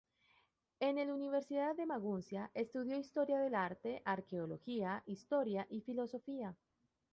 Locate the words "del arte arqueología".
3.39-5.03